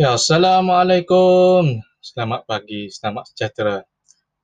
Ya, 0.00 0.16
Assalamualaikum. 0.16 1.84
Selamat 2.00 2.48
pagi, 2.48 2.88
selamat 2.88 3.36
sejahtera 3.36 3.84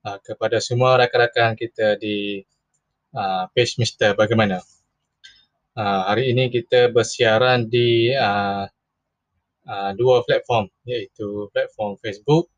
uh, 0.04 0.18
kepada 0.21 0.61
semua 0.61 1.00
rakan-rakan 1.00 1.57
kita 1.57 1.96
di 1.96 2.45
uh, 3.16 3.48
page 3.57 3.80
Mister 3.80 4.12
Bagaimana. 4.12 4.61
Uh, 5.72 6.12
hari 6.12 6.36
ini 6.36 6.53
kita 6.53 6.93
bersiaran 6.93 7.72
di 7.72 8.12
uh, 8.12 8.68
uh, 9.64 9.90
dua 9.96 10.29
platform 10.29 10.68
iaitu 10.84 11.48
platform 11.48 11.96
Facebook 12.04 12.52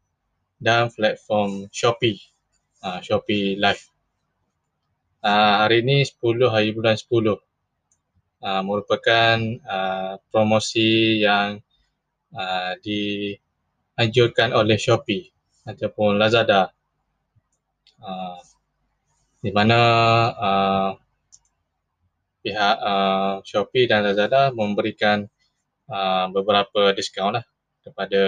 dan 0.58 0.90
platform 0.90 1.70
Shopee. 1.70 2.18
Uh, 2.82 2.98
Shopee 2.98 3.54
Live. 3.62 3.94
Uh, 5.22 5.62
hari 5.62 5.86
ini 5.86 6.02
10 6.02 6.50
hari 6.50 6.74
bulan 6.74 6.98
10 6.98 7.06
uh, 7.06 8.62
merupakan 8.66 9.38
uh, 9.70 10.18
promosi 10.34 11.22
yang 11.22 11.62
uh, 12.34 12.72
dianjurkan 12.82 14.52
oleh 14.52 14.76
Shopee 14.76 15.30
ataupun 15.68 16.16
Lazada 16.16 16.72
uh, 18.00 18.38
di 19.38 19.50
mana 19.54 19.80
uh, 20.34 20.90
pihak 22.42 22.76
uh, 22.80 23.34
Shopee 23.44 23.86
dan 23.86 24.02
Lazada 24.04 24.50
memberikan 24.50 25.28
uh, 25.88 26.26
beberapa 26.32 26.96
diskaun 26.96 27.38
lah 27.38 27.44
kepada 27.84 28.22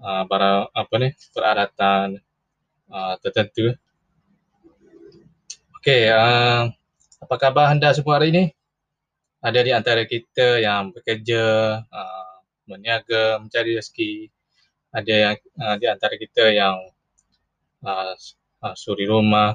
uh, 0.00 0.22
barang 0.28 0.72
apa 0.72 0.94
ni 1.00 1.08
peralatan 1.32 2.20
uh, 2.92 3.14
tertentu. 3.20 3.76
Okey, 5.80 6.10
uh, 6.10 6.68
apa 7.22 7.34
khabar 7.38 7.70
anda 7.70 7.94
semua 7.94 8.18
hari 8.18 8.34
ini? 8.34 8.44
Ada 9.38 9.62
di 9.62 9.70
antara 9.70 10.02
kita 10.02 10.58
yang 10.58 10.90
bekerja 10.90 11.42
uh, 11.86 12.25
berniaga, 12.66 13.38
mencari 13.40 13.78
rezeki. 13.78 14.28
Ada 14.92 15.14
yang 15.14 15.36
uh, 15.62 15.76
di 15.78 15.86
antara 15.86 16.14
kita 16.18 16.50
yang 16.50 16.76
uh, 17.86 18.14
uh, 18.62 18.74
suri 18.76 19.06
rumah, 19.06 19.54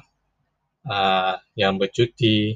uh, 0.87 1.35
yang 1.59 1.77
bercuti 1.77 2.55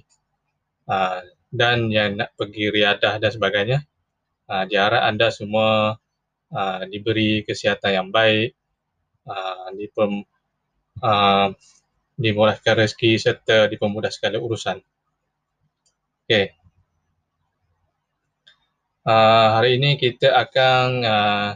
uh, 0.90 1.22
dan 1.52 1.92
yang 1.92 2.20
nak 2.20 2.34
pergi 2.40 2.72
riadah 2.72 3.20
dan 3.22 3.32
sebagainya. 3.32 3.80
Uh, 4.46 4.64
diharap 4.70 5.02
anda 5.06 5.34
semua 5.34 5.98
uh, 6.54 6.82
diberi 6.88 7.42
kesihatan 7.44 7.92
yang 7.92 8.08
baik, 8.14 8.54
uh, 9.26 9.74
dipem, 9.74 10.22
uh, 11.02 11.50
dimurahkan 12.16 12.76
rezeki 12.80 13.20
serta 13.20 13.68
dipermudah 13.68 14.14
segala 14.14 14.40
urusan. 14.40 14.80
Okey, 16.26 16.54
Uh, 19.06 19.62
hari 19.62 19.78
ini 19.78 20.02
kita 20.02 20.34
akan 20.34 21.06
uh, 21.06 21.54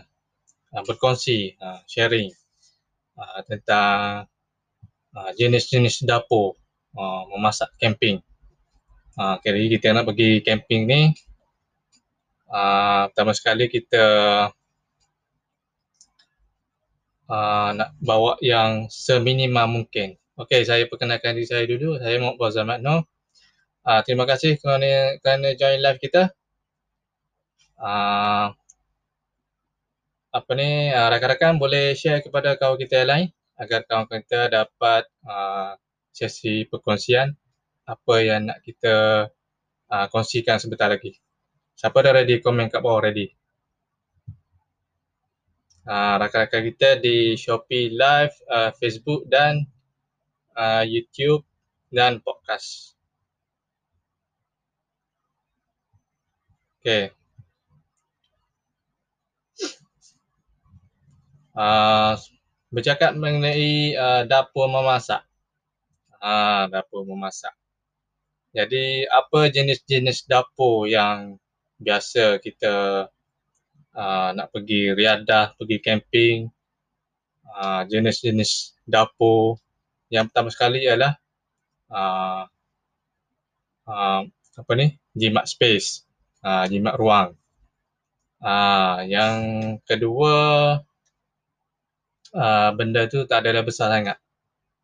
berkongsi, 0.85 1.57
uh, 1.57 1.81
sharing 1.89 2.29
uh, 3.17 3.41
tentang 3.41 4.29
uh, 5.17 5.31
jenis-jenis 5.33 6.05
dapur 6.05 6.53
uh, 6.93 7.25
memasak 7.33 7.73
camping. 7.81 8.21
Uh, 9.17 9.41
kali 9.41 9.65
ini 9.65 9.81
kita 9.81 9.97
nak 9.97 10.05
pergi 10.05 10.45
camping 10.45 10.85
ni, 10.85 11.09
uh, 12.53 13.09
pertama 13.09 13.33
sekali 13.33 13.65
kita 13.65 14.05
uh, 17.33 17.69
nak 17.73 17.97
bawa 17.97 18.37
yang 18.45 18.93
seminima 18.93 19.65
mungkin. 19.65 20.13
Okey, 20.37 20.69
saya 20.69 20.85
perkenalkan 20.85 21.33
diri 21.33 21.49
saya 21.49 21.65
dulu. 21.65 21.97
Saya 21.97 22.13
Muhammad 22.21 22.37
Bazal 22.37 22.69
Makno. 22.69 23.09
Uh, 23.81 24.05
terima 24.05 24.29
kasih 24.29 24.61
kerana, 24.61 25.17
kerana 25.17 25.57
join 25.57 25.81
live 25.81 25.97
kita 25.97 26.29
uh, 27.79 28.51
apa 30.29 30.51
ni 30.53 30.93
uh, 30.93 31.07
rakan-rakan 31.09 31.57
boleh 31.57 31.97
share 31.97 32.21
kepada 32.21 32.53
kawan 32.59 32.77
kita 32.77 33.01
yang 33.01 33.09
lain 33.09 33.27
agar 33.57 33.81
kawan 33.89 34.05
kita 34.21 34.51
dapat 34.51 35.09
uh, 35.25 35.73
sesi 36.13 36.69
perkongsian 36.69 37.33
apa 37.89 38.15
yang 38.21 38.45
nak 38.45 38.61
kita 38.61 39.27
uh, 39.89 40.05
kongsikan 40.13 40.61
sebentar 40.61 40.91
lagi. 40.91 41.17
Siapa 41.73 42.05
dah 42.05 42.13
ready 42.13 42.37
komen 42.43 42.69
kat 42.69 42.83
bawah 42.83 43.01
ready. 43.09 43.33
Uh, 45.89 46.21
rakan-rakan 46.21 46.69
kita 46.69 47.01
di 47.01 47.33
Shopee 47.33 47.89
Live, 47.89 48.37
uh, 48.45 48.69
Facebook 48.77 49.25
dan 49.25 49.65
uh, 50.53 50.85
YouTube 50.85 51.41
dan 51.89 52.21
podcast. 52.21 52.93
Okay. 56.79 57.18
Uh, 61.55 62.13
bercakap 62.69 63.17
mengenai 63.17 63.95
uh, 63.97 64.21
dapur 64.25 64.69
memasak. 64.69 65.25
Uh, 66.19 66.67
dapur 66.67 67.07
memasak. 67.07 67.55
Jadi 68.51 69.05
apa 69.05 69.47
jenis-jenis 69.47 70.25
dapur 70.25 70.89
yang 70.89 71.37
biasa 71.79 72.41
kita 72.41 73.07
uh, 73.93 74.29
nak 74.33 74.49
pergi 74.49 74.91
riadah, 74.91 75.53
pergi 75.55 75.77
camping, 75.79 76.37
uh, 77.45 77.85
jenis-jenis 77.85 78.73
dapur 78.89 79.61
yang 80.09 80.25
pertama 80.25 80.49
sekali 80.49 80.81
ialah 80.81 81.13
uh, 81.93 82.43
uh, 83.85 84.21
apa 84.59 84.71
ni 84.73 84.97
jimat 85.13 85.45
space, 85.45 86.03
uh, 86.41 86.65
jimat 86.65 86.97
ruang. 86.97 87.37
Uh, 88.41 89.03
yang 89.05 89.37
kedua 89.85 90.33
uh, 92.35 92.69
benda 92.75 93.05
tu 93.09 93.23
tak 93.29 93.45
adalah 93.45 93.63
besar 93.65 93.93
sangat. 93.93 94.17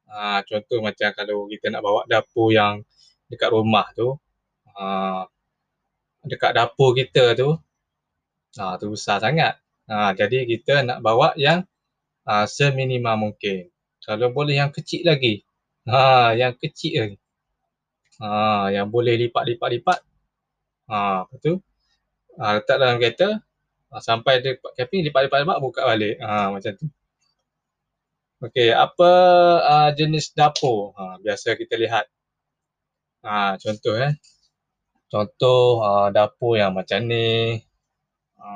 Uh, 0.05 0.39
contoh 0.45 0.79
macam 0.79 1.09
kalau 1.17 1.49
kita 1.49 1.73
nak 1.73 1.81
bawa 1.81 2.05
dapur 2.05 2.53
yang 2.53 2.85
dekat 3.27 3.49
rumah 3.49 3.89
tu, 3.97 4.15
uh, 4.77 5.25
dekat 6.25 6.53
dapur 6.55 6.93
kita 6.93 7.33
tu, 7.33 7.57
uh, 8.61 8.73
tu 8.77 8.85
besar 8.93 9.19
sangat. 9.21 9.57
Uh, 9.85 10.13
jadi 10.17 10.49
kita 10.49 10.81
nak 10.81 11.01
bawa 11.01 11.33
yang 11.37 11.65
uh, 12.25 12.45
seminima 12.49 13.13
mungkin. 13.13 13.69
Kalau 14.05 14.29
boleh 14.29 14.61
yang 14.61 14.69
kecil 14.69 15.01
lagi. 15.09 15.41
Ha, 15.89 16.33
yang 16.37 16.53
kecil 16.57 16.93
lagi. 16.97 17.17
Ha, 18.21 18.69
yang 18.69 18.89
boleh 18.93 19.17
lipat-lipat-lipat. 19.17 19.99
Ha, 20.89 21.25
apa 21.25 21.33
tu? 21.41 21.57
Ha, 22.37 22.61
letak 22.61 22.77
dalam 22.77 23.01
kereta. 23.01 23.41
Ha, 23.89 24.01
sampai 24.01 24.45
dekat 24.45 24.77
camping, 24.77 25.01
lipat-lipat-lipat, 25.09 25.57
buka 25.57 25.81
balik. 25.89 26.21
Ha, 26.21 26.53
macam 26.53 26.71
tu. 26.77 26.85
Okey, 28.43 28.75
apa 28.75 29.11
uh, 29.63 29.89
jenis 29.95 30.35
dapur? 30.35 30.91
Ha, 30.99 31.15
biasa 31.23 31.55
kita 31.55 31.79
lihat. 31.79 32.03
Ha, 33.23 33.55
contoh 33.63 33.95
eh. 33.95 34.11
Contoh 35.07 35.79
uh, 35.79 36.11
dapur 36.11 36.59
yang 36.59 36.75
macam 36.75 37.07
ni. 37.07 37.55
Ha, 38.35 38.49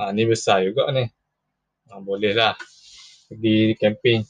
ha, 0.00 0.02
ni 0.16 0.24
besar 0.24 0.64
juga 0.64 0.88
ni. 0.96 1.04
Ha, 1.92 2.00
boleh 2.00 2.32
lah 2.32 2.56
pergi 3.28 3.76
camping. 3.76 4.24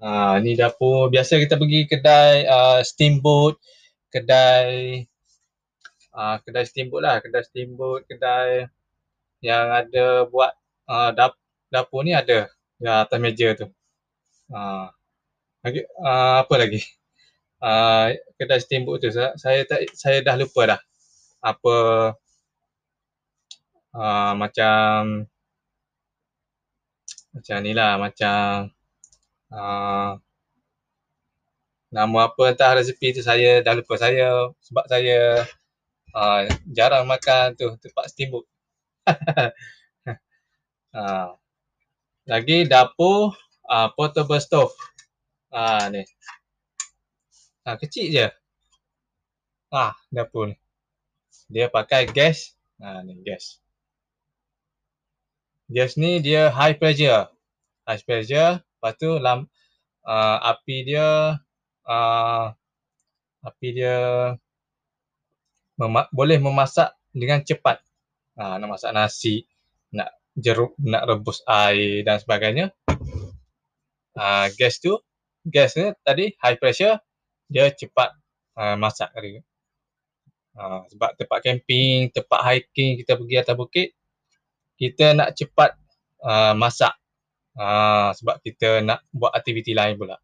Ha, 0.00 0.40
ni 0.40 0.56
dapur. 0.56 1.12
Biasa 1.12 1.36
kita 1.36 1.60
pergi 1.60 1.84
kedai 1.84 2.48
uh, 2.48 2.80
steamboat. 2.80 3.60
Kedai 4.08 5.04
uh, 6.16 6.36
kedai 6.40 6.64
steamboat 6.64 7.02
lah. 7.04 7.16
Kedai 7.20 7.44
steamboat. 7.44 8.08
Kedai 8.08 8.64
yang 9.44 9.68
ada 9.68 10.24
buat 10.24 10.56
uh, 10.88 11.12
dapur 11.12 11.39
dapur 11.70 12.02
ni 12.02 12.12
ada 12.12 12.50
di 12.76 12.86
atas 12.86 13.18
meja 13.22 13.54
tu. 13.54 13.66
Uh, 14.50 14.90
lagi, 15.62 15.80
uh, 16.02 16.42
apa 16.42 16.54
lagi? 16.58 16.80
Uh, 17.60 18.16
kedai 18.40 18.60
steamboat 18.60 19.04
tu 19.04 19.12
saya, 19.12 19.36
saya 19.36 19.60
tak 19.68 19.86
saya 19.94 20.18
dah 20.24 20.34
lupa 20.34 20.76
dah. 20.76 20.80
Apa 21.40 21.74
uh, 23.94 24.32
macam 24.34 25.24
macam 27.30 27.56
ni 27.62 27.72
lah 27.76 27.94
macam 27.94 28.74
uh, 29.54 30.18
nama 31.90 32.18
apa 32.30 32.42
entah 32.50 32.74
resepi 32.78 33.14
tu 33.14 33.22
saya 33.22 33.62
dah 33.62 33.74
lupa 33.74 33.94
saya 33.98 34.50
sebab 34.62 34.84
saya 34.86 35.42
uh, 36.14 36.40
jarang 36.70 37.06
makan 37.06 37.54
tu 37.58 37.66
tempat 37.82 38.04
steamboat. 38.10 38.46
uh, 40.94 41.34
lagi 42.30 42.62
dapur 42.62 43.34
uh, 43.66 43.90
portable 43.98 44.38
stove. 44.38 44.70
Ah 45.50 45.90
ni. 45.90 46.06
Ah 47.66 47.74
kecil 47.74 48.06
je. 48.14 48.26
Ah 49.74 49.98
dapur 50.14 50.54
ni. 50.54 50.56
Dia 51.50 51.66
pakai 51.66 52.06
gas. 52.06 52.54
Ah 52.78 53.02
ni 53.02 53.18
gas. 53.26 53.58
Gas 55.66 55.98
ni 55.98 56.22
dia 56.22 56.54
high 56.54 56.78
pressure. 56.78 57.34
High 57.82 58.06
pressure. 58.06 58.62
Lepas 58.62 58.94
tu 58.94 59.10
lam, 59.18 59.50
uh, 60.06 60.38
api 60.54 60.86
dia 60.86 61.34
uh, 61.84 62.44
api 63.42 63.68
dia 63.74 63.96
mema- 65.76 66.08
boleh 66.14 66.38
memasak 66.38 66.94
dengan 67.10 67.42
cepat. 67.42 67.82
uh, 68.38 68.56
nak 68.56 68.78
masak 68.78 68.94
nasi, 68.94 69.44
nak 69.92 70.19
jeruk, 70.40 70.74
nak 70.80 71.06
rebus 71.06 71.44
air 71.46 72.02
dan 72.02 72.18
sebagainya. 72.18 72.72
Uh, 74.16 74.50
gas 74.58 74.82
tu, 74.82 74.98
gas 75.46 75.76
ni 75.78 75.92
tadi 76.02 76.34
high 76.42 76.58
pressure, 76.58 76.98
dia 77.46 77.70
cepat 77.70 78.12
uh, 78.58 78.76
masak 78.76 79.12
tadi. 79.14 79.38
Uh, 80.56 80.82
sebab 80.90 81.14
tempat 81.14 81.38
camping, 81.46 82.10
tempat 82.10 82.40
hiking, 82.42 82.98
kita 83.00 83.14
pergi 83.16 83.36
atas 83.38 83.56
bukit, 83.56 83.88
kita 84.76 85.14
nak 85.14 85.36
cepat 85.36 85.76
uh, 86.24 86.56
masak. 86.56 86.96
Uh, 87.54 88.14
sebab 88.16 88.40
kita 88.40 88.80
nak 88.80 89.04
buat 89.12 89.30
aktiviti 89.36 89.76
lain 89.76 90.00
pula. 90.00 90.16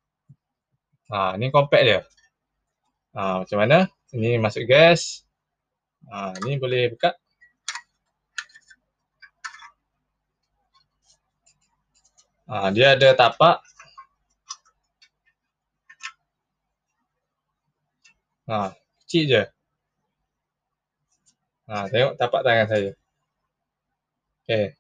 Uh, 1.07 1.39
ni 1.39 1.53
compact 1.55 1.85
dia. 1.85 2.01
Uh, 3.15 3.45
macam 3.45 3.59
mana? 3.63 3.79
Ini 4.15 4.41
masuk 4.41 4.65
gas. 4.67 5.23
Uh, 6.07 6.33
ni 6.47 6.57
boleh 6.57 6.91
buka. 6.95 7.15
Ha, 12.47 12.71
dia 12.71 12.95
ada 12.95 13.11
tapak. 13.11 13.59
Ha, 18.47 18.71
kecil 19.03 19.25
je. 19.27 19.43
Ha, 21.67 21.91
tengok 21.91 22.15
tapak 22.15 22.41
tangan 22.47 22.67
saya. 22.71 22.93
Okey. 24.47 24.79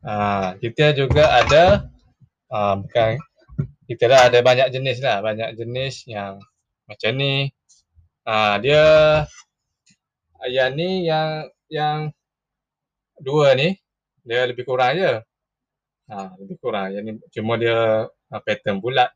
Ha, 0.00 0.56
kita 0.56 0.96
juga 0.96 1.28
ada 1.28 1.84
ha, 2.48 2.80
bukan 2.80 3.20
kita 3.84 4.08
dah 4.08 4.20
ada 4.32 4.40
banyak 4.40 4.72
jenis 4.72 5.04
lah, 5.04 5.20
banyak 5.20 5.60
jenis 5.60 6.08
yang 6.08 6.40
macam 6.88 7.12
ni. 7.20 7.52
Ha, 8.24 8.56
dia 8.64 8.84
yang 10.48 10.72
ni 10.72 11.04
yang 11.04 11.52
yang 11.68 12.08
dua 13.20 13.52
ni 13.52 13.76
dia 14.24 14.48
lebih 14.48 14.64
kurang 14.64 14.96
je. 14.96 15.20
Ha, 16.10 16.34
lebih 16.42 16.58
kurang. 16.58 16.90
Yang 16.90 17.02
ni 17.06 17.12
cuma 17.30 17.54
dia 17.54 18.10
uh, 18.10 18.40
pattern 18.42 18.82
bulat. 18.82 19.14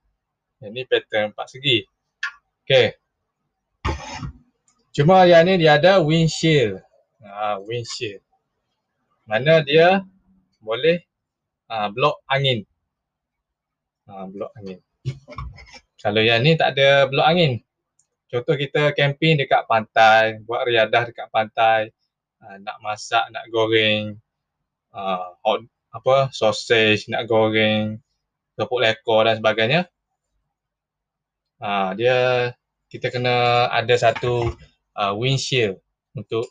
Yang 0.63 0.71
ni 0.71 0.83
pattern 0.87 1.35
empat 1.35 1.47
segi. 1.51 1.83
Okey. 2.63 2.95
Cuma 4.95 5.27
yang 5.27 5.43
ni 5.43 5.59
dia 5.59 5.75
ada 5.75 5.99
windshield. 5.99 6.79
Ha, 7.19 7.59
windshield. 7.67 8.23
Mana 9.27 9.59
dia 9.67 10.07
boleh 10.63 11.03
uh, 11.67 11.91
block 11.91 12.23
angin. 12.31 12.63
Ha, 14.07 14.31
block 14.31 14.55
angin. 14.55 14.79
Kalau 15.99 16.23
yang 16.23 16.47
ni 16.47 16.55
tak 16.55 16.79
ada 16.79 17.11
block 17.11 17.27
angin. 17.27 17.59
Contoh 18.31 18.55
kita 18.55 18.95
camping 18.95 19.35
dekat 19.35 19.67
pantai, 19.67 20.39
buat 20.47 20.63
riadah 20.63 21.11
dekat 21.11 21.27
pantai, 21.35 21.91
uh, 22.39 22.55
nak 22.63 22.79
masak, 22.87 23.27
nak 23.35 23.51
goreng, 23.51 24.15
uh, 24.95 25.35
hot 25.43 25.67
apa 25.95 26.35
sausage 26.35 27.07
nak 27.07 27.31
goreng 27.31 28.03
kepuk 28.59 28.83
lekor 28.83 29.31
dan 29.31 29.39
sebagainya. 29.39 29.87
Ha, 31.63 31.95
dia 31.95 32.51
kita 32.91 33.15
kena 33.15 33.67
ada 33.71 33.95
satu 33.95 34.51
uh, 34.99 35.13
windshield 35.15 35.79
untuk 36.19 36.51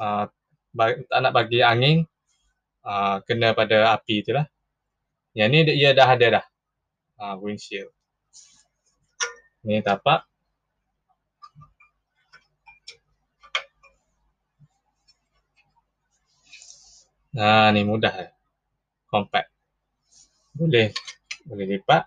uh, 0.00 0.28
tak 0.74 1.20
nak 1.20 1.32
bagi 1.36 1.60
angin 1.60 2.08
uh, 2.82 3.20
kena 3.28 3.52
pada 3.52 3.92
api 3.94 4.24
tu 4.24 4.32
lah 4.32 4.48
yang 5.36 5.52
ni 5.52 5.68
dia 5.68 5.92
dah 5.92 6.08
ada 6.08 6.26
dah 6.40 6.44
uh, 7.20 7.36
windshield. 7.38 7.92
Ni 9.64 9.80
tapak. 9.80 10.24
Nah, 17.34 17.74
ni 17.74 17.82
mudah 17.82 18.30
compact. 19.14 19.46
Boleh 20.50 20.90
boleh 21.46 21.78
lipat 21.78 22.02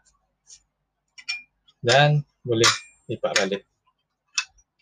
dan 1.79 2.19
boleh 2.43 2.67
lipat 3.07 3.31
balik. 3.39 3.63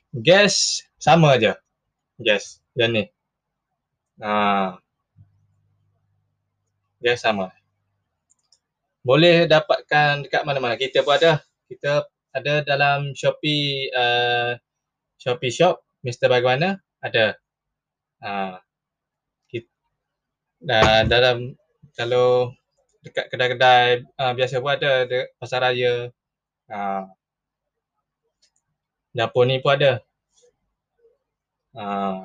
Gas 0.10 0.81
sama 0.98 1.38
aja. 1.38 1.62
Gas 2.18 2.66
dan 2.74 2.98
ni. 2.98 3.06
Ha. 4.25 4.74
Gas 6.98 7.22
sama. 7.22 7.54
Boleh 9.06 9.45
dapatkan 9.45 10.25
dekat 10.25 10.42
mana-mana. 10.50 10.81
Kita 10.81 11.06
pun 11.06 11.22
ada. 11.22 11.45
Kita 11.69 12.10
ada 12.33 12.66
dalam 12.66 13.13
Shopee 13.13 13.94
uh, 13.94 14.57
Shopee 15.22 15.54
Shop 15.54 15.77
Mr. 16.01 16.25
Bagaimana 16.25 16.81
ada. 17.06 17.38
Ha. 18.25 18.57
Kita, 19.51 19.69
uh, 20.66 21.04
dalam 21.06 21.54
kalau 21.95 22.51
dekat 23.00 23.31
kedai-kedai 23.31 24.03
uh, 24.19 24.33
biasa 24.36 24.59
pun 24.59 24.75
ada 24.75 25.07
de, 25.07 25.31
pasar 25.39 25.63
raya. 25.63 26.12
Uh, 26.68 27.07
dapur 29.15 29.47
ni 29.47 29.63
pun 29.63 29.80
ada. 29.80 30.03
Uh, 31.71 32.19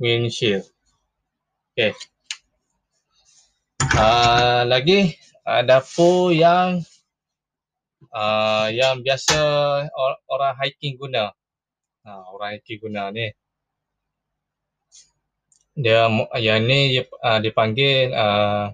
windshield. 0.00 0.64
Okay. 1.76 1.92
Uh, 3.96 4.64
lagi 4.64 5.16
uh, 5.44 5.60
dapur 5.60 6.32
yang 6.32 6.80
uh, 8.12 8.68
yang 8.72 9.04
biasa 9.04 9.36
or, 9.92 10.12
orang 10.32 10.56
hiking 10.56 10.96
guna. 10.96 11.32
Uh, 12.06 12.24
orang 12.32 12.56
hiking 12.56 12.80
guna 12.80 13.12
ni 13.12 13.34
dia 15.76 16.08
yang 16.40 16.64
ni 16.64 17.04
uh, 17.04 17.38
dipanggil 17.44 18.08
uh, 18.16 18.72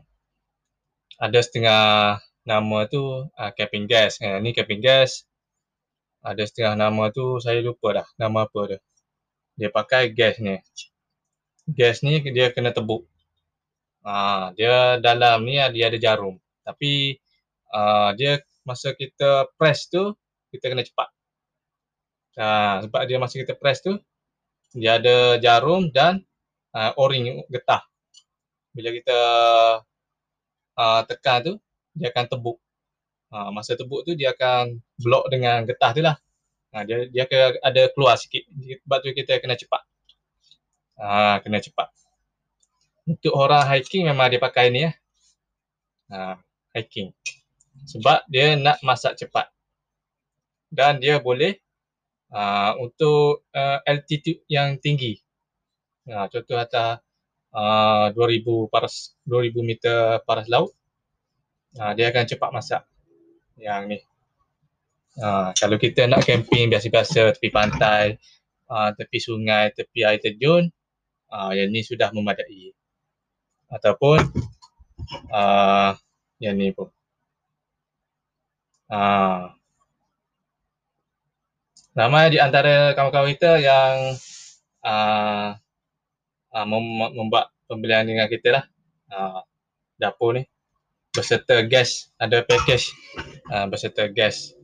ada 1.19 1.39
setengah 1.43 2.23
nama 2.47 2.79
tu 2.87 3.27
uh, 3.27 3.51
camping 3.59 3.91
gas. 3.91 4.23
Uh, 4.23 4.39
ni 4.39 4.55
camping 4.55 4.79
gas. 4.79 5.27
Ada 6.23 6.47
setengah 6.47 6.79
nama 6.79 7.11
tu 7.11 7.43
saya 7.43 7.59
lupa 7.59 7.91
dah 8.03 8.07
nama 8.15 8.47
apa 8.47 8.61
dia. 8.71 8.79
Dia 9.59 9.69
pakai 9.75 10.15
gas 10.15 10.39
ni. 10.39 10.63
Gas 11.67 12.07
ni 12.07 12.23
dia 12.31 12.55
kena 12.55 12.71
tebuk. 12.71 13.03
Uh, 14.07 14.55
dia 14.55 15.03
dalam 15.03 15.43
ni 15.43 15.59
dia 15.75 15.91
ada 15.91 15.99
jarum. 15.99 16.39
Tapi 16.63 17.19
uh, 17.75 18.15
dia 18.15 18.39
masa 18.63 18.95
kita 18.95 19.51
press 19.59 19.91
tu 19.91 20.15
kita 20.55 20.71
kena 20.71 20.87
cepat. 20.87 21.11
Uh, 22.39 22.87
sebab 22.87 23.03
dia 23.11 23.19
masa 23.19 23.43
kita 23.43 23.59
press 23.59 23.83
tu 23.83 23.99
dia 24.79 25.03
ada 25.03 25.43
jarum 25.43 25.91
dan 25.91 26.23
uh, 26.73 26.93
o-ring 26.99 27.45
getah. 27.49 27.85
Bila 28.73 28.89
kita 28.93 29.19
uh, 30.77 31.01
tekan 31.05 31.39
tu, 31.45 31.55
dia 31.93 32.09
akan 32.09 32.25
tebuk. 32.29 32.59
Uh, 33.33 33.49
masa 33.49 33.77
tebuk 33.77 34.05
tu 34.05 34.13
dia 34.13 34.37
akan 34.37 34.81
block 35.01 35.29
dengan 35.33 35.65
getah 35.65 35.91
tu 35.93 36.03
lah. 36.05 36.17
Uh, 36.73 36.85
dia 36.85 37.09
dia 37.09 37.29
akan 37.29 37.61
ada 37.65 37.83
keluar 37.93 38.17
sikit. 38.17 38.45
Sebab 38.49 38.99
tu 39.05 39.13
kita 39.13 39.41
kena 39.41 39.57
cepat. 39.57 39.83
Uh, 40.97 41.37
kena 41.45 41.61
cepat. 41.61 41.89
Untuk 43.09 43.35
orang 43.35 43.67
hiking 43.67 44.09
memang 44.09 44.33
dia 44.33 44.41
pakai 44.41 44.73
ni 44.73 44.89
ya. 44.89 44.93
Uh, 46.13 46.37
hiking. 46.77 47.13
Sebab 47.89 48.25
dia 48.29 48.57
nak 48.57 48.81
masak 48.85 49.21
cepat. 49.21 49.49
Dan 50.73 51.05
dia 51.05 51.21
boleh 51.21 51.61
uh, 52.33 52.73
untuk 52.81 53.45
uh, 53.53 53.79
altitude 53.85 54.41
yang 54.49 54.81
tinggi. 54.81 55.21
Ha, 56.03 56.27
contoh 56.27 56.59
atas 56.59 56.99
uh, 57.55 58.11
2000 58.11 58.73
paras 58.73 59.15
2000 59.23 59.63
meter 59.63 60.19
paras 60.27 60.51
laut. 60.51 60.75
Ha, 61.79 61.95
dia 61.95 62.11
akan 62.11 62.25
cepat 62.27 62.51
masak. 62.51 62.83
Yang 63.55 63.83
ni. 63.87 63.99
Ha, 65.23 65.53
kalau 65.55 65.77
kita 65.79 66.09
nak 66.11 66.27
camping 66.27 66.73
biasa-biasa 66.73 67.37
tepi 67.37 67.53
pantai, 67.53 68.17
uh, 68.73 68.91
tepi 68.97 69.19
sungai, 69.21 69.71
tepi 69.71 70.03
air 70.03 70.19
terjun, 70.19 70.73
uh, 71.31 71.53
yang 71.55 71.69
ni 71.71 71.85
sudah 71.85 72.11
memadai. 72.11 72.73
Ataupun 73.71 74.19
uh, 75.31 75.93
yang 76.43 76.57
ni 76.59 76.75
pun. 76.75 76.91
Uh, 78.93 79.49
ramai 81.97 82.29
di 82.29 82.37
antara 82.41 82.93
kawan-kawan 82.93 83.33
kita 83.33 83.57
yang 83.61 84.17
uh, 84.85 85.57
uh, 86.53 86.67
mem- 86.69 87.13
membuat 87.17 87.51
pembelian 87.67 88.05
dengan 88.05 88.29
kita 88.29 88.49
lah. 88.61 88.65
Uh, 89.13 89.41
dapur 90.01 90.37
ni 90.37 90.49
berserta 91.13 91.61
gas 91.65 92.09
ada 92.17 92.41
package. 92.45 92.89
Uh, 93.53 93.69
berserta 93.69 94.09
gas. 94.09 94.57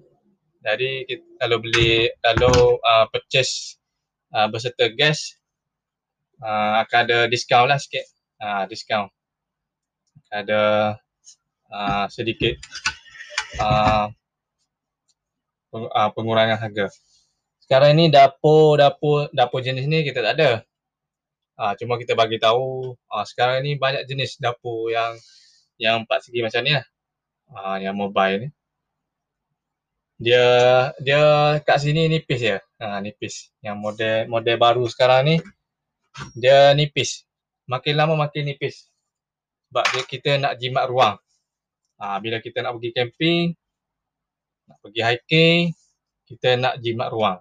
Jadi 0.65 1.05
kita, 1.09 1.25
kalau 1.41 1.59
beli 1.61 2.09
kalau 2.25 2.81
uh, 2.81 3.05
purchase 3.13 3.77
uh, 4.33 4.49
berserta 4.49 4.89
gas 4.93 5.37
uh, 6.41 6.81
akan 6.85 6.99
ada 7.09 7.19
diskaun 7.29 7.69
lah 7.69 7.81
sikit. 7.81 8.05
Uh, 8.39 8.65
diskaun 8.71 9.11
ada 10.29 10.95
uh, 11.73 12.07
sedikit 12.13 12.57
uh, 13.61 14.13
pengurangan 16.17 16.59
harga. 16.61 16.89
Sekarang 17.61 17.97
ni 17.97 18.09
dapur 18.09 18.81
dapur 18.81 19.29
dapur 19.37 19.61
jenis 19.61 19.85
ni 19.85 20.01
kita 20.05 20.25
tak 20.25 20.35
ada. 20.41 20.51
Ha, 21.59 21.75
cuma 21.75 21.99
kita 21.99 22.15
bagi 22.15 22.39
tahu 22.39 22.95
ha, 23.11 23.27
sekarang 23.27 23.67
ni 23.67 23.75
banyak 23.75 24.07
jenis 24.07 24.39
dapur 24.39 24.95
yang 24.95 25.19
yang 25.75 26.07
empat 26.07 26.31
segi 26.31 26.39
macam 26.39 26.63
ni 26.63 26.73
lah. 26.79 26.87
Ha, 27.51 27.83
yang 27.83 27.99
mobile 27.99 28.47
ni. 28.47 28.49
Dia 30.19 30.47
dia 31.03 31.23
kat 31.67 31.79
sini 31.83 32.07
nipis 32.07 32.41
je. 32.43 32.59
Ha, 32.79 33.03
nipis. 33.03 33.51
Yang 33.59 33.77
model 33.83 34.17
model 34.31 34.57
baru 34.59 34.85
sekarang 34.87 35.23
ni 35.27 35.37
dia 36.39 36.71
nipis. 36.79 37.27
Makin 37.67 37.95
lama 37.99 38.15
makin 38.15 38.55
nipis. 38.55 38.87
Sebab 39.69 39.85
dia 39.95 40.03
kita 40.07 40.31
nak 40.39 40.63
jimat 40.63 40.87
ruang. 40.87 41.19
Ha, 41.99 42.23
bila 42.23 42.39
kita 42.39 42.63
nak 42.63 42.79
pergi 42.79 42.91
camping, 42.95 43.47
nak 44.71 44.79
pergi 44.79 45.01
hiking, 45.03 45.61
kita 46.31 46.55
nak 46.55 46.79
jimat 46.79 47.11
ruang. 47.11 47.39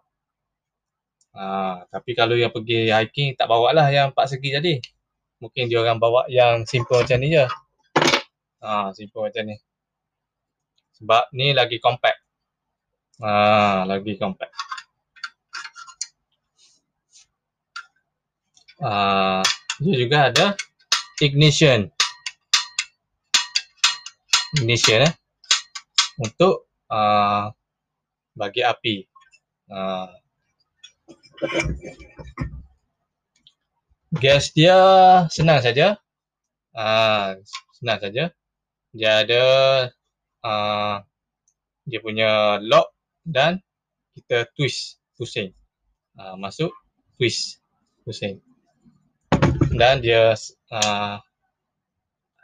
Ha, 1.37 1.85
tapi 1.93 2.17
kalau 2.17 2.33
yang 2.33 2.49
pergi 2.49 2.89
hiking 2.89 3.37
tak 3.37 3.45
bawa 3.45 3.69
lah 3.69 3.85
yang 3.93 4.09
empat 4.09 4.33
segi 4.33 4.57
jadi. 4.57 4.73
Mungkin 5.37 5.69
dia 5.69 5.85
orang 5.85 6.01
bawa 6.01 6.25
yang 6.33 6.65
simple 6.65 6.97
macam 6.97 7.21
ni 7.21 7.37
je. 7.37 7.45
Ha, 8.65 8.89
simple 8.97 9.29
macam 9.29 9.45
ni. 9.45 9.55
Sebab 10.97 11.29
ni 11.37 11.53
lagi 11.53 11.77
compact. 11.77 12.17
Ha, 13.21 13.85
lagi 13.85 14.17
compact. 14.17 14.49
Uh, 18.77 19.41
dia 19.81 19.93
juga 19.97 20.17
ada 20.33 20.45
ignition. 21.21 21.85
Ignition 24.57 25.05
eh. 25.05 25.13
Untuk 26.17 26.65
uh, 26.89 27.53
bagi 28.33 28.65
api. 28.65 29.05
Uh, 29.69 30.09
gas 34.17 34.51
dia 34.53 34.77
senang 35.29 35.61
saja. 35.61 35.97
Uh, 36.73 37.41
senang 37.77 37.99
saja. 38.01 38.23
Dia 38.93 39.11
ada 39.25 39.43
uh, 40.45 40.95
dia 41.85 41.99
punya 42.01 42.61
lock 42.61 42.93
dan 43.25 43.61
kita 44.17 44.49
twist 44.57 45.01
pusing. 45.17 45.53
Uh, 46.17 46.33
masuk 46.33 46.73
twist 47.17 47.61
pusing 48.01 48.41
dan 49.77 50.01
dia 50.01 50.33
uh, 50.73 51.15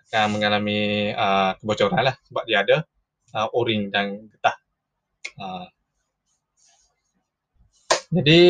akan 0.10 0.26
mengalami 0.30 1.10
uh, 1.18 1.58
kebocoran 1.58 2.06
lah 2.06 2.16
sebab 2.30 2.44
dia 2.46 2.62
ada 2.62 2.78
uh, 3.34 3.50
o-ring 3.58 3.90
dan 3.90 4.30
getah. 4.30 4.56
Uh. 5.42 5.66
Jadi 8.14 8.42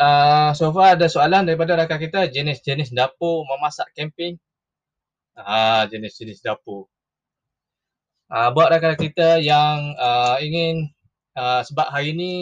uh, 0.00 0.56
so 0.56 0.72
far 0.72 0.96
ada 0.96 1.12
soalan 1.12 1.44
daripada 1.44 1.76
rakan 1.76 2.00
kita 2.00 2.32
jenis-jenis 2.32 2.96
dapur 2.96 3.44
memasak 3.44 3.92
camping. 3.92 4.40
Uh, 5.36 5.84
jenis-jenis 5.92 6.40
dapur. 6.40 6.88
Uh, 8.32 8.48
buat 8.56 8.72
rakan 8.72 8.96
kita 8.96 9.44
yang 9.44 9.92
uh, 10.00 10.40
ingin 10.40 10.88
uh, 11.36 11.60
sebab 11.60 11.92
hari 11.92 12.16
ni 12.16 12.32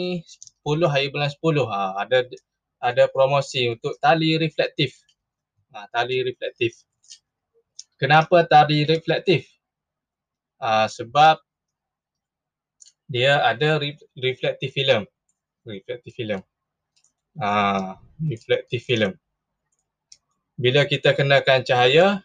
10 0.63 0.87
hari 0.87 1.11
bulan 1.11 1.27
10 1.27 1.67
uh, 1.67 1.99
ada 1.99 2.23
ada 2.79 3.03
promosi 3.11 3.67
untuk 3.67 3.99
tali 3.99 4.39
reflektif 4.39 5.03
ha, 5.73 5.89
tali 5.89 6.21
reflektif. 6.21 6.85
Kenapa 7.97 8.45
tali 8.45 8.85
reflektif? 8.85 9.49
Ha, 10.61 10.87
sebab 10.87 11.41
dia 13.09 13.43
ada 13.43 13.81
re- 13.81 13.99
reflektif 14.15 14.71
film. 14.71 15.03
Reflektif 15.67 16.13
film. 16.15 16.39
Ha, 17.33 17.97
reflektif 18.29 18.85
film. 18.85 19.17
Bila 20.53 20.85
kita 20.85 21.17
kenakan 21.17 21.65
cahaya, 21.65 22.21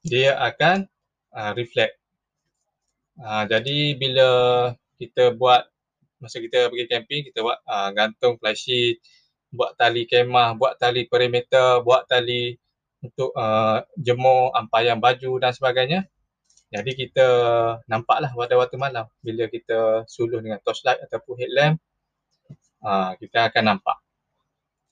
dia 0.00 0.40
akan 0.40 0.88
uh, 1.36 1.52
reflect. 1.52 2.00
Uh, 3.20 3.44
jadi 3.44 3.92
bila 4.00 4.28
kita 4.96 5.36
buat, 5.36 5.68
masa 6.16 6.40
kita 6.40 6.72
pergi 6.72 6.88
camping, 6.88 7.22
kita 7.28 7.44
buat 7.44 7.60
uh, 7.68 7.92
gantung 7.92 8.40
flysheet, 8.40 9.04
buat 9.52 9.76
tali 9.76 10.08
kemah, 10.08 10.56
buat 10.56 10.80
tali 10.80 11.04
perimeter, 11.04 11.84
buat 11.84 12.08
tali 12.08 12.56
untuk 13.04 13.36
uh, 13.36 13.84
jemur 14.00 14.56
ampayan 14.56 14.96
baju 14.96 15.36
dan 15.36 15.52
sebagainya. 15.52 16.08
Jadi 16.72 16.96
kita 16.96 17.28
nampaklah 17.86 18.32
pada 18.32 18.56
waktu 18.58 18.80
malam 18.80 19.06
bila 19.20 19.46
kita 19.46 20.08
suluh 20.08 20.40
dengan 20.40 20.58
torchlight 20.64 21.04
ataupun 21.04 21.36
headlamp, 21.36 21.76
uh, 22.80 23.12
kita 23.20 23.52
akan 23.52 23.76
nampak. 23.76 24.05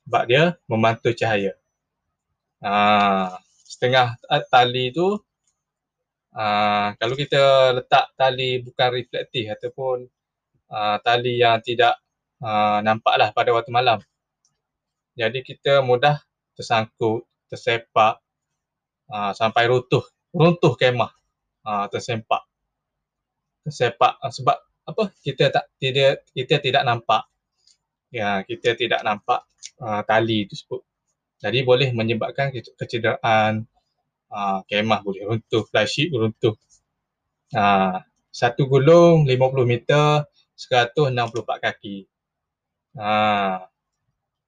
Sebab 0.05 0.23
dia 0.29 0.57
memantul 0.69 1.17
cahaya. 1.17 1.57
Uh, 2.61 3.33
setengah 3.65 4.17
tali 4.53 4.93
tu, 4.93 5.21
uh, 6.33 6.89
kalau 6.97 7.15
kita 7.17 7.73
letak 7.77 8.13
tali 8.17 8.61
bukan 8.61 8.89
reflektif 8.93 9.49
ataupun 9.53 10.09
uh, 10.73 10.97
tali 11.01 11.41
yang 11.41 11.61
tidak 11.61 12.01
uh, 12.41 12.81
nampaklah 12.81 13.33
pada 13.33 13.53
waktu 13.53 13.73
malam, 13.73 14.01
jadi 15.15 15.47
kita 15.47 15.79
mudah 15.87 16.19
tersangkut, 16.59 17.23
tersepak 17.47 18.19
uh, 19.11 19.33
sampai 19.35 19.71
runtuh, 19.71 20.03
runtuh 20.35 20.75
kemah, 20.75 21.11
uh, 21.63 21.87
tersempak. 21.87 22.43
Tersepak 23.63 24.19
uh, 24.19 24.33
sebab 24.35 24.59
apa? 24.85 25.05
Kita 25.23 25.55
tak 25.55 25.71
tidak 25.79 26.27
kita 26.35 26.59
tidak 26.61 26.83
nampak. 26.83 27.25
Ya, 28.15 28.47
kita 28.47 28.79
tidak 28.79 29.03
nampak 29.03 29.43
uh, 29.83 30.07
tali 30.07 30.47
tersebut. 30.47 30.87
Jadi 31.43 31.67
boleh 31.67 31.91
menyebabkan 31.91 32.55
kecederaan 32.55 33.67
uh, 34.31 34.63
kemah 34.71 35.03
boleh 35.03 35.27
runtuh, 35.27 35.67
flysheet 35.67 36.15
runtuh. 36.15 36.55
Uh, 37.51 37.99
satu 38.31 38.71
gulung 38.71 39.27
50 39.27 39.67
meter, 39.67 40.31
164 40.55 41.11
kaki. 41.59 42.07
Uh, 42.95 43.59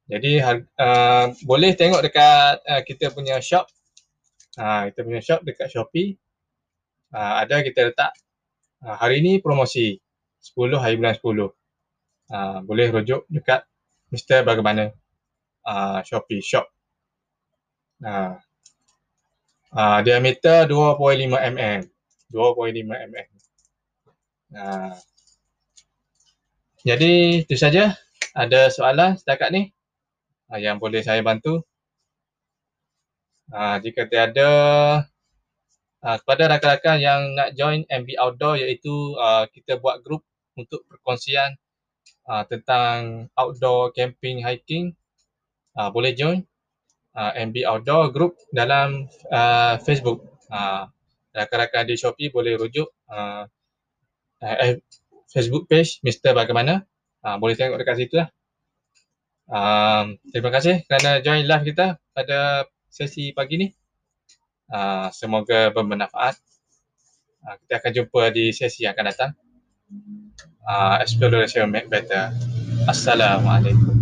jadi 0.07 0.63
uh, 0.79 1.35
boleh 1.43 1.75
tengok 1.75 2.07
dekat 2.07 2.63
uh, 2.63 2.83
kita 2.87 3.11
punya 3.11 3.43
shop. 3.43 3.67
Uh, 4.55 4.95
kita 4.95 5.01
punya 5.03 5.19
shop 5.19 5.43
dekat 5.43 5.75
Shopee. 5.75 6.15
Uh, 7.11 7.43
ada 7.43 7.67
kita 7.67 7.91
letak 7.91 8.15
uh, 8.87 8.95
hari 8.95 9.27
ni 9.27 9.43
promosi 9.43 9.99
10 10.55 10.79
hari 10.79 10.95
bulan 10.95 11.19
10. 11.19 11.66
Uh, 12.27 12.59
boleh 12.67 12.91
rujuk 12.91 13.23
dekat 13.31 13.63
Mr. 14.11 14.43
Bagaimana 14.43 14.91
uh, 15.67 16.03
Shopee 16.03 16.43
shop. 16.43 16.67
Uh, 18.03 18.37
uh, 19.73 19.99
diameter 20.03 20.67
2.5 20.67 21.33
mm. 21.33 21.81
2.5 22.35 22.83
mm. 22.83 23.17
Uh, 24.57 24.95
jadi 26.87 27.43
itu 27.43 27.55
saja. 27.59 27.99
Ada 28.37 28.69
soalan 28.69 29.17
setakat 29.17 29.49
ni? 29.49 29.77
uh, 30.51 30.61
yang 30.61 30.79
boleh 30.79 31.03
saya 31.03 31.23
bantu. 31.23 31.63
Uh, 33.47 33.79
jika 33.79 34.11
tiada 34.11 34.51
uh, 36.03 36.17
kepada 36.19 36.51
rakan-rakan 36.51 36.99
yang 36.99 37.21
nak 37.39 37.55
join 37.55 37.87
MB 37.87 38.19
Outdoor 38.19 38.59
iaitu 38.59 39.15
uh, 39.15 39.47
kita 39.55 39.79
buat 39.79 40.03
grup 40.03 40.27
untuk 40.59 40.83
perkongsian 40.91 41.55
uh, 42.29 42.45
tentang 42.47 43.27
outdoor 43.39 43.95
camping 43.95 44.43
hiking 44.43 44.95
uh, 45.77 45.93
boleh 45.93 46.17
join 46.17 46.43
uh, 47.17 47.33
MB 47.33 47.57
Outdoor 47.65 48.11
group 48.11 48.37
dalam 48.53 49.09
uh, 49.33 49.77
Facebook. 49.83 50.25
Uh, 50.47 50.87
rakan-rakan 51.37 51.85
di 51.85 52.01
Shopee 52.01 52.33
boleh 52.33 52.57
rujuk 52.57 52.89
uh, 53.13 53.45
uh, 54.41 54.77
Facebook 55.29 55.69
page 55.69 56.01
Mr. 56.01 56.33
Bagaimana. 56.33 56.85
Uh, 57.21 57.37
boleh 57.37 57.59
tengok 57.59 57.83
dekat 57.83 58.07
situ 58.07 58.15
lah. 58.23 58.31
Um, 59.47 60.19
terima 60.35 60.51
kasih 60.51 60.83
kerana 60.91 61.23
join 61.23 61.47
live 61.47 61.67
kita 61.67 62.03
pada 62.15 62.67
sesi 62.91 63.31
pagi 63.31 63.63
ni. 63.63 63.69
Uh, 64.67 65.11
semoga 65.15 65.71
bermanfaat. 65.71 66.35
Uh, 67.47 67.57
kita 67.63 67.75
akan 67.79 67.93
jumpa 67.95 68.23
di 68.35 68.51
sesi 68.51 68.87
yang 68.87 68.95
akan 68.95 69.07
datang. 69.07 69.31
Uh, 70.67 70.99
exploration 71.01 71.71
make 71.71 71.87
better. 71.87 72.35
Assalamualaikum. 72.91 73.96